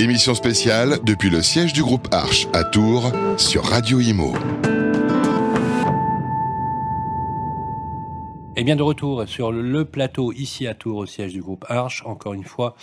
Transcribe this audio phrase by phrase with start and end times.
[0.00, 4.32] Émission spéciale depuis le siège du groupe Arche à Tours sur Radio Imo.
[8.56, 12.02] Et bien de retour sur le plateau ici à Tours au siège du groupe Arche.
[12.06, 12.76] Encore une fois,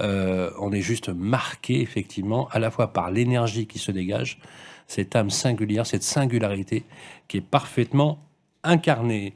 [0.00, 4.38] euh, on est juste marqué effectivement à la fois par l'énergie qui se dégage,
[4.86, 6.84] cette âme singulière, cette singularité
[7.28, 8.18] qui est parfaitement
[8.64, 9.34] incarnée.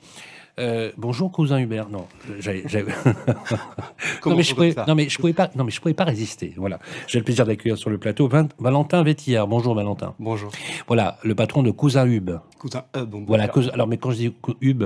[0.59, 1.91] Euh, bonjour cousin Hubert.
[1.91, 2.07] Non,
[2.41, 2.91] j'avais- j'avais-
[4.25, 6.55] non mais je pouvais, non mais je pouvais pas, non mais je pouvais pas résister.
[6.57, 8.27] Voilà, j'ai le plaisir d'accueillir sur le plateau
[8.59, 9.47] Valentin Vétillard.
[9.49, 10.15] Bonjour Valentin.
[10.19, 10.51] Bonjour.
[10.87, 12.31] Voilà, le patron de Cousin Hub.
[12.59, 14.83] Cousin Hub, on peut Voilà, cousin- alors mais quand je dis Hub,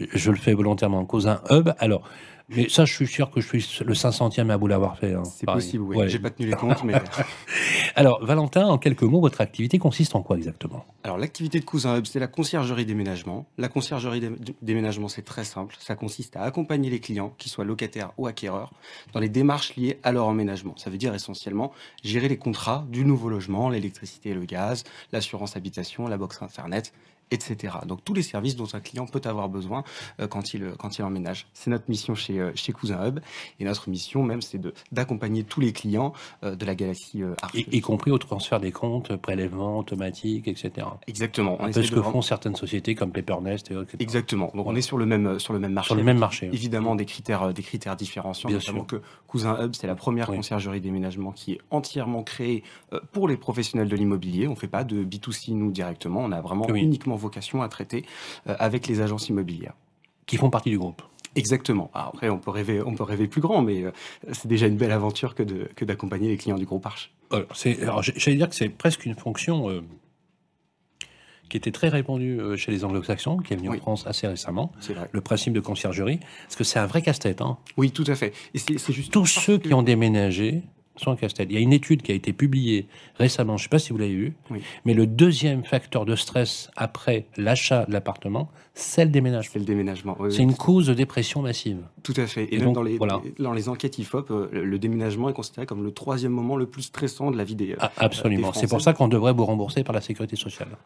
[0.00, 1.04] je, je le fais volontairement.
[1.04, 1.68] Cousin Hub.
[1.78, 2.08] Alors,
[2.54, 5.14] mais ça, je suis sûr que je suis le 500e à vous l'avoir fait.
[5.14, 5.22] hein.
[5.24, 5.96] C'est possible, oui.
[5.96, 6.08] Ouais.
[6.08, 6.94] J'ai pas tenu les comptes, mais
[7.94, 10.84] Alors, Valentin, en quelques mots, votre activité consiste en quoi exactement?
[11.04, 13.46] Alors l'activité de Cousin Hub, c'est la conciergerie déménagement.
[13.58, 14.30] La conciergerie dé-
[14.62, 15.76] déménagement, c'est très simple.
[15.78, 18.72] Ça consiste à accompagner les clients, qu'ils soient locataires ou acquéreurs,
[19.12, 20.74] dans les démarches liées à leur emménagement.
[20.76, 25.56] Ça veut dire essentiellement gérer les contrats du nouveau logement, l'électricité et le gaz, l'assurance
[25.56, 26.92] habitation, la box internet,
[27.32, 27.74] etc.
[27.86, 29.84] Donc tous les services dont un client peut avoir besoin
[30.20, 31.46] euh, quand il quand il emménage.
[31.54, 33.20] C'est notre mission chez euh, chez Cousin Hub
[33.58, 34.60] et notre mission même, c'est
[34.92, 36.12] d'accompagner tous les clients
[36.44, 37.54] euh, de la galaxie euh, Arche.
[37.54, 40.86] y, y compris au transfert des comptes, prélèvement automatique, etc.
[41.06, 41.56] Exactement.
[41.60, 43.92] On Un essaie peu ce que font certaines sociétés comme Paipernest et autres.
[43.98, 44.50] Exactement.
[44.54, 45.88] Donc on est sur le même sur le même marché.
[45.88, 46.48] Sur le même marché.
[46.50, 46.54] oui.
[46.56, 48.48] Évidemment des critères euh, des critères différenciants.
[48.48, 49.00] Bien notamment sûr.
[49.00, 50.36] que Cousin Hub c'est la première Oui.
[50.36, 54.48] conciergerie déménagement qui est entièrement créée euh, pour les professionnels de l'immobilier.
[54.48, 56.20] On fait pas de B2C nous directement.
[56.20, 56.80] On a vraiment Oui.
[56.80, 58.04] uniquement vocation à traiter
[58.48, 59.74] euh, avec les agences immobilières.
[60.26, 61.02] Qui font partie du groupe.
[61.34, 61.90] Exactement.
[61.94, 63.90] Alors après on peut rêver on peut rêver plus grand, mais euh,
[64.32, 67.10] c'est déjà une belle aventure que de que d'accompagner les clients du groupe Arche.
[67.32, 69.80] Alors, j'allais dire que c'est presque une fonction euh,
[71.48, 73.78] qui était très répandue chez les anglo-saxons, qui est venue Oui.
[73.78, 74.72] en France assez récemment.
[74.80, 75.08] C'est vrai.
[75.12, 77.40] Le principe de conciergerie, parce que c'est un vrai casse-tête.
[77.40, 77.56] Hein.
[77.78, 78.32] Oui, tout à fait.
[78.54, 80.62] Et c'est c'est juste Tous ceux que- qui ont déménagé
[81.06, 81.48] un casse-tête.
[81.50, 83.92] Il y a une étude qui a été publiée récemment, je ne sais pas si
[83.92, 84.60] vous l'avez vue, Oui.
[84.84, 89.50] mais le deuxième facteur de stress après l'achat de l'appartement, c'est le déménagement.
[89.52, 90.16] c'est le déménagement.
[90.20, 90.44] Oui, C'est oui.
[90.44, 91.78] une cause de dépression massive.
[92.02, 92.44] Tout à fait.
[92.44, 93.20] Et, Et même donc, dans, les, voilà.
[93.38, 96.82] dans les enquêtes IFOP, euh, le, déménagement est considéré comme le troisième moment le plus
[96.82, 97.74] stressant de la vie des.
[97.80, 98.52] Ah, absolument.
[98.52, 100.68] C'est pour ça qu'on devrait vous rembourser par la sécurité sociale.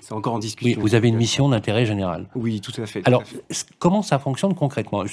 [0.00, 0.80] C'est encore en Oui, discussion.
[0.80, 2.26] vous avez une mission d'intérêt général.
[2.34, 3.00] Oui, tout à fait.
[3.02, 3.42] tout Alors, à fait.
[3.50, 5.04] c- comment ça fonctionne concrètement?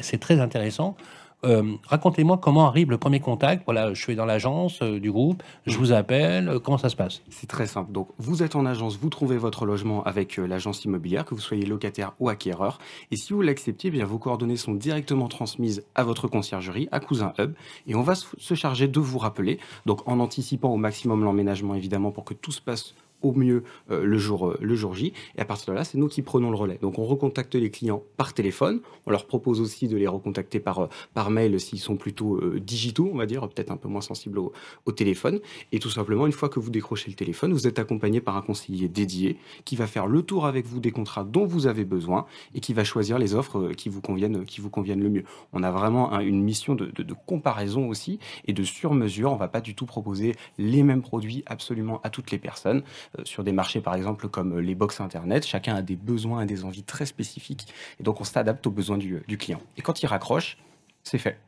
[0.00, 0.96] C'est très intéressant.
[1.44, 3.62] Euh, Racontez-moi comment arrive le premier contact.
[3.64, 6.48] Voilà, je suis dans l'agence euh, du groupe, je vous appelle.
[6.48, 7.22] euh, comment ça se passe?
[7.30, 7.92] C'est très simple.
[7.92, 11.64] Donc, vous êtes en agence, vous trouvez votre logement avec l'agence immobilière, que vous soyez
[11.64, 12.78] locataire ou acquéreur.
[13.10, 17.00] Et si vous l'acceptez, eh bien vos coordonnées sont directement transmises à votre conciergerie, à
[17.00, 17.52] Cousin Hub,
[17.86, 19.58] et on va se charger de vous rappeler.
[19.86, 24.04] Donc, en anticipant au maximum l'emménagement, évidemment, pour que tout se passe au mieux euh,
[24.04, 25.12] le, jour, euh, le jour J.
[25.36, 26.78] Et à partir de là, c'est nous qui prenons le relais.
[26.80, 28.80] Donc on recontacte les clients par téléphone.
[29.06, 33.10] On leur propose aussi de les recontacter par, euh, par mail s'ils sont plutôt digitaux,
[33.12, 34.52] on va dire, peut-être un peu moins sensibles au,
[34.92, 35.40] téléphone.
[35.72, 38.42] Et tout simplement, une fois que vous décrochez le téléphone, vous êtes accompagné par un
[38.42, 42.26] conseiller dédié qui va faire le tour avec vous des contrats dont vous avez besoin
[42.54, 45.24] et qui va choisir les offres qui vous conviennent, qui vous conviennent le mieux.
[45.52, 49.32] On a vraiment un- une mission de, de- comparaison aussi et de sur-mesure.
[49.32, 52.82] On va pas du tout proposer les mêmes produits absolument à toutes les personnes.
[53.18, 56.42] Euh, sur des marchés, par exemple, comme euh, les box Internet, chacun a des besoins
[56.42, 57.72] et des envies très spécifiques.
[58.00, 59.60] Et donc, on s'adapte aux besoins du, du client.
[59.76, 60.58] Et quand il raccroche,
[61.02, 61.38] c'est fait.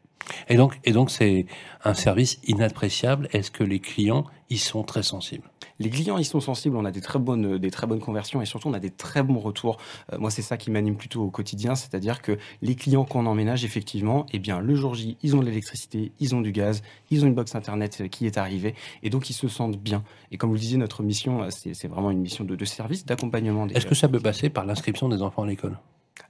[0.48, 1.46] Et donc, et donc, c'est
[1.84, 3.28] un service inappréciable.
[3.32, 5.50] Est-ce que les clients y sont très sensibles?
[5.78, 8.44] Les clients, ils sont sensibles, on a des très bonnes, des très bonnes conversions et
[8.44, 9.78] surtout on a des très bons retours.
[10.12, 13.64] Euh, moi, c'est ça qui m'anime plutôt au quotidien, c'est-à-dire que les clients qu'on emménage,
[13.64, 17.24] effectivement, eh bien, le jour J, ils ont de l'électricité, ils ont du gaz, ils
[17.24, 20.04] ont une box internet euh, qui est arrivée et donc ils se sentent bien.
[20.30, 23.06] Et comme vous le disiez, notre mission, euh, c'est vraiment une mission de, de service,
[23.06, 23.74] d'accompagnement des.
[23.74, 25.78] Est-ce que ça peut passer par l'inscription des enfants à l'école?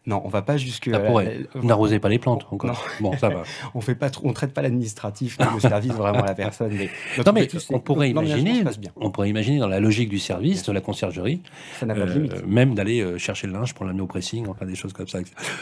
[0.06, 0.90] Non, on va pas jusque.
[0.90, 1.40] Ça pourrait.
[1.62, 2.84] n'arrosez pas les plantes encore.
[3.00, 3.42] Bon, ça va.
[3.74, 6.72] on fait pas, trop- on traite pas l'administratif, ni le service vraiment à la personne.
[6.72, 6.88] Mais
[7.24, 8.64] Non, mais on pourrait imaginer,
[8.96, 11.42] on pourrait imaginer dans la logique du service, de la conciergerie,
[11.78, 14.46] Ça n'a pas de euh, même d'aller euh, chercher le linge pour l'amener au pressing,
[14.48, 15.18] enfin des choses comme ça.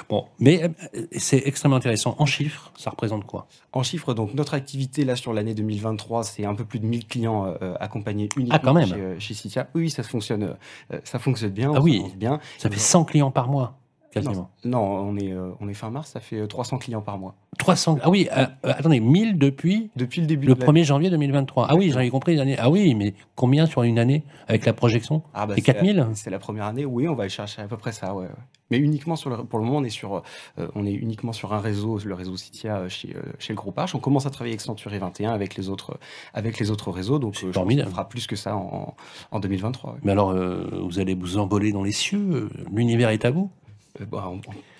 [0.08, 2.14] Bon, mais euh, c'est extrêmement intéressant.
[2.18, 3.46] En chiffres, ça représente quoi?
[3.72, 7.06] En chiffres, donc notre activité là sur l'année 2023, c'est un peu plus de 1000
[7.06, 8.88] clients accompagnés uniquement Ah, quand même.
[8.88, 9.68] chez, chez Citia.
[9.74, 10.56] Oui, ça fonctionne,
[11.04, 11.72] ça fonctionne bien.
[11.74, 12.02] Ah oui.
[12.16, 12.40] bien.
[12.58, 13.77] Ça fait 100 clients par mois,
[14.26, 14.50] quasiment.
[14.64, 17.18] Non, non, on est, euh, on est fin mars, ça fait euh, 300 clients par
[17.18, 17.34] mois.
[17.58, 17.98] 300.
[18.02, 21.66] Ah oui, euh, euh, attendez, 1000 depuis Depuis le début le de 1er janvier 2023.
[21.68, 22.56] Ah oui, j'avais compris l'année.
[22.58, 26.06] Ah oui, mais combien sur une année avec la projection Ah bah, C'est la- 4000
[26.14, 28.24] C'est la première année, oui, on va aller chercher à peu près ça, ouais.
[28.26, 28.30] ouais.
[28.70, 30.22] Mais uniquement sur le, pour le moment, on est sur,
[30.58, 33.56] euh, on est uniquement sur un réseau, le réseau Citia euh, chez, euh, chez le
[33.56, 33.94] groupe Arch.
[33.94, 35.98] On commence à travailler avec Century 21 avec les autres,
[36.34, 38.94] avec les autres réseaux, donc euh, pense qu'on fera plus que ça en,
[39.30, 39.92] en 2023.
[39.92, 39.98] ouais.
[40.02, 43.50] Mais alors, euh, vous allez vous envoler dans les cieux euh, L'univers est à vous
[44.00, 44.30] Euh, bah,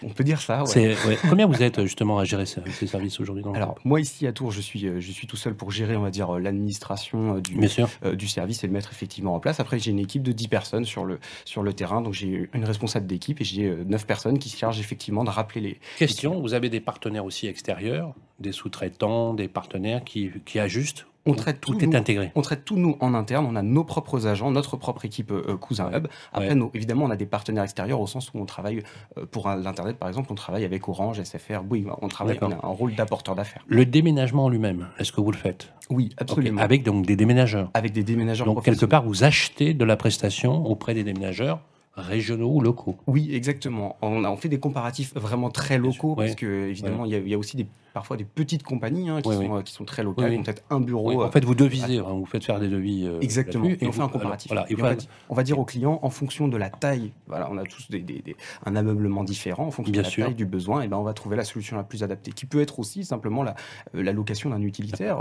[0.02, 0.64] on, peut dire ça.
[0.64, 0.96] ouais.
[1.28, 4.52] Combien vous êtes justement à gérer ces, ces services aujourd'hui Alors moi ici à Tours,
[4.52, 7.58] je suis, euh, je suis tout seul pour gérer, on va dire, euh, l'administration du,
[7.58, 9.60] euh, service et le mettre effectivement en place.
[9.60, 12.64] Après, j'ai une équipe de 10 personnes sur le, sur le terrain, donc j'ai une
[12.64, 15.80] responsable d'équipe et j'ai euh, 9 personnes qui se chargent effectivement de rappeler les...
[15.96, 21.34] Question, vous avez des partenaires aussi extérieurs, des sous-traitants, des partenaires qui, qui ajustent On
[21.34, 22.32] traite tout, tout est nous, intégré.
[22.34, 25.56] on traite tout nous en interne, on a nos propres agents, notre propre équipe euh,
[25.56, 25.90] Cousin.
[25.94, 26.08] Hub.
[26.32, 26.70] Après, Ouais.
[26.74, 28.82] évidemment, on a des partenaires extérieurs au sens où on travaille
[29.18, 32.54] euh, pour l'Internet, par exemple, on travaille avec Orange, SFR, oui, on travaille, on a
[32.54, 33.62] un rôle d'apporteur d'affaires.
[33.68, 35.72] Le déménagement en lui-même, est-ce que vous le faites?
[35.90, 36.60] Oui, absolument.
[36.60, 37.70] Avec donc des déménageurs.
[37.74, 41.60] Avec des déménageurs Donc quelque part, vous achetez de la prestation auprès des déménageurs
[41.94, 42.96] régionaux ou locaux.
[43.08, 43.96] Oui, exactement.
[44.02, 47.18] On, a, on fait des comparatifs vraiment très locaux parce que évidemment, il y, a-
[47.18, 49.58] il y a aussi des, parfois des petites compagnies hein, qui, Oui, sont, oui.
[49.58, 51.08] euh, qui sont très locales, Oui, qui ont peut-être un bureau.
[51.10, 53.06] Oui, euh, en fait, vous devisez, hein, vous faites faire des devis.
[53.06, 53.64] euh, Exactement.
[53.66, 54.50] Et on fait un comparatif.
[54.52, 54.84] alors, voilà, Et il
[55.30, 57.90] on, va, on dire aux clients, en fonction de la taille, voilà, on a tous
[57.90, 58.36] des, des- des-
[58.66, 60.24] un ameublement différent, en fonction Bien de la sûr.
[60.26, 62.60] taille du besoin, et ben on va trouver la solution la plus adaptée, qui peut
[62.60, 63.54] être aussi simplement la,
[63.94, 65.18] la location d'un utilitaire.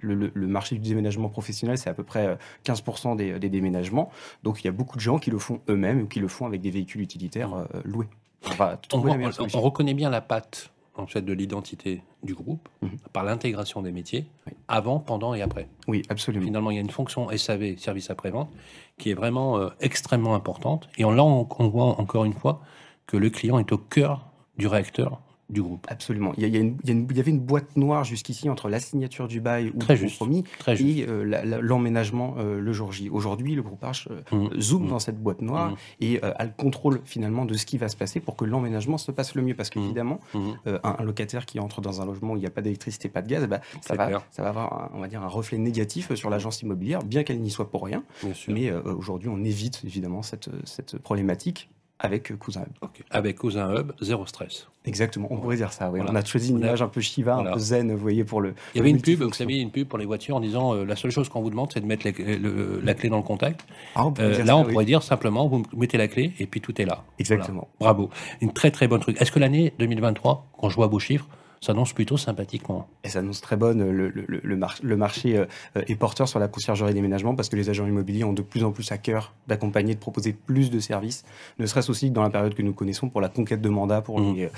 [0.00, 2.34] Le, le- le marché du déménagement professionnel, c'est à peu près euh,
[2.64, 4.10] 15% des, des déménagements.
[4.42, 6.46] Donc il y a beaucoup de gens qui le font eux-mêmes ou qui le font
[6.46, 8.06] avec des véhicules utilitaires euh, loués.
[8.50, 12.90] On va on, on- reconnaît bien la patte en fait, de l'identité du groupe Mhm.
[13.12, 14.52] par l'intégration des métiers, Oui.
[14.68, 15.68] avant, pendant et après.
[15.88, 16.44] Oui, absolument.
[16.44, 18.50] Finalement, il y a une fonction SAV, service après-vente,
[18.98, 20.88] qui est vraiment euh, extrêmement importante.
[20.98, 22.60] Et on, là, on, on voit encore une fois
[23.06, 24.26] que le client est au cœur
[24.58, 25.20] du réacteur
[25.52, 25.86] du groupe.
[25.88, 26.32] Absolument.
[26.36, 27.40] Il y, a- il y a une- il y a une- il y avait une
[27.40, 30.18] boîte noire jusqu'ici entre la signature du bail ou Très du juste.
[30.18, 33.08] compromis Très et euh, l'emménagement euh, le jour J.
[33.10, 34.60] Aujourd'hui, le groupe Arch euh, Mhm.
[34.60, 34.88] zoome Mhm.
[34.88, 35.76] dans cette boîte noire Mhm.
[36.00, 38.98] et euh, a le contrôle finalement de ce qui va se passer pour que l'emménagement
[38.98, 39.54] se passe le mieux.
[39.54, 42.62] Parce qu'évidemment, un, un locataire qui entre dans un logement où il n'y a pas
[42.62, 44.22] d'électricité, pas de gaz, bah, ça, va, clair.
[44.30, 47.40] ça va avoir un, on va dire un reflet négatif sur l'agence immobilière, bien qu'elle
[47.40, 48.02] n'y soit pour rien.
[48.48, 51.68] Mais aujourd'hui, on évite évidemment cette, cette problématique
[52.02, 52.88] avec euh, Cousin Hub.
[53.10, 54.66] Avec Cousin Hub, zéro stress.
[54.84, 55.88] Exactement, on pourrait dire ça.
[55.90, 56.00] oui.
[56.00, 56.12] Voilà.
[56.12, 57.50] On a choisi une image un peu Shiva, Voilà.
[57.50, 58.54] un peu zen, vous voyez, pour le.
[58.74, 60.84] Il y avait une pub, vous savez, une pub pour les voitures en disant euh,
[60.84, 63.64] la seule chose qu'on vous demande, c'est de mettre le- la clé dans le contact.
[63.94, 64.72] Ah, on Euh, là, ça, on oui.
[64.72, 67.04] pourrait dire simplement, vous mettez la clé et puis tout est là.
[67.20, 67.68] Exactement.
[67.78, 67.94] Voilà.
[67.94, 68.10] Bravo.
[68.40, 69.20] Une très très bonne truc.
[69.20, 71.28] Est-ce que l'année 2023, quand je vois vos chiffres,
[71.62, 73.88] s'annonce plutôt sympathiquement Et ça annonce très bonne.
[73.90, 77.34] Le, le- le- le mar- le marché euh, euh, est porteur sur la conciergerie déménagement
[77.34, 80.32] parce que les agents immobiliers ont de plus en plus à cœur d'accompagner, de proposer
[80.32, 81.24] plus de services,
[81.58, 84.02] ne serait-ce aussi que dans la période que nous connaissons pour la conquête de mandats
[84.02, 84.34] pour, Mhm.
[84.34, 84.48] les, euh,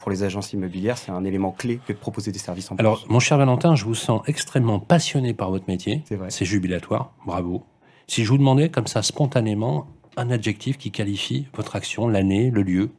[0.00, 0.96] pour les agences immobilières.
[0.98, 3.12] C'est un élément clé que de proposer des services en Alors, plus.
[3.12, 6.02] mon cher Valentin, je vous sens extrêmement passionné par votre métier.
[6.06, 6.30] C'est vrai.
[6.30, 7.12] C'est jubilatoire.
[7.26, 7.62] Bravo.
[8.06, 12.62] Si je vous demandais comme ça spontanément un adjectif qui qualifie votre action, l'année, le
[12.62, 12.90] lieu,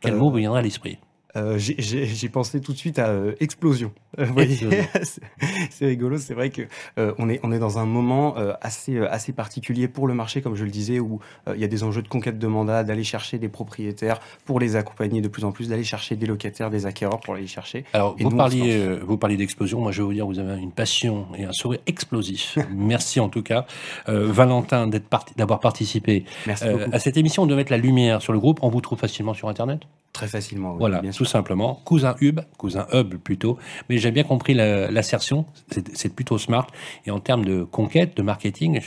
[0.00, 0.98] quel Euh, mot vous viendrait à l'esprit?
[1.34, 3.92] Euh, j'ai- pensé tout de suite à euh, explosion.
[5.70, 6.18] C'est rigolo.
[6.18, 6.62] C'est vrai que
[6.98, 10.54] euh, on est on est dans un moment assez assez particulier pour le marché, comme
[10.54, 11.20] je le disais, où
[11.54, 14.76] il y a des enjeux de conquête de mandat, d'aller chercher des propriétaires pour les
[14.76, 17.84] accompagner de plus en plus, d'aller chercher des locataires, des acquéreurs pour aller chercher.
[17.92, 19.80] Alors, Et vous nous, on parliez, vous parliez d'explosion.
[19.80, 22.58] Moi, je vais vous dire, vous avez une passion et un sourire explosif.
[22.74, 23.66] Merci en tout cas,
[24.06, 28.38] Valentin, d'être parti- d'avoir participé Merci à cette émission, de mettre la lumière sur le
[28.38, 28.58] groupe.
[28.62, 29.80] On vous trouve facilement sur Internet?
[30.22, 30.72] Très facilement.
[30.74, 31.26] oui, Voilà, bien tout sûr.
[31.28, 31.80] simplement.
[31.84, 33.58] Cousin Hub, cousin Hub plutôt.
[33.88, 35.46] Mais j'ai bien compris la- l'assertion,
[35.94, 36.68] c'est plutôt smart.
[37.06, 38.80] Et en termes de conquête, de marketing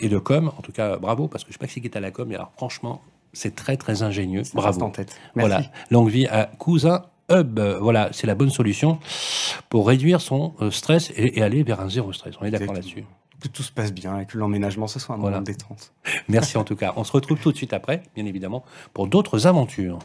[0.00, 1.88] et de com, en tout cas, bravo, parce que je sais pas qui c'est qui
[1.88, 3.02] est à la com, mais alors franchement,
[3.32, 4.44] c'est très très ingénieux.
[4.44, 4.82] Ça Bravo.
[4.82, 5.16] en tête.
[5.34, 5.50] Merci.
[5.50, 7.58] Voilà, longue vie à cousin Hub.
[7.80, 9.00] Voilà, c'est la bonne solution
[9.70, 12.36] pour réduire son euh, stress et, et aller vers un zéro stress.
[12.40, 13.04] On est d'accord là-dessus.
[13.40, 15.36] Que tout se passe bien et que l'emménagement ce soit un Voilà.
[15.36, 15.92] moment de détente.
[16.28, 16.92] Merci en tout cas.
[16.96, 18.64] On se retrouve tout de suite après, bien évidemment,
[18.94, 19.98] pour d'autres aventures.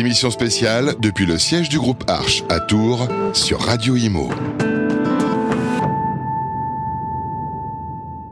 [0.00, 4.30] Émission spéciale depuis le siège du groupe Arche à Tours sur Radio Imo.